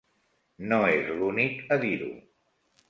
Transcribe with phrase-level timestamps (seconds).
[0.71, 2.13] No és l'únic a dir-ho.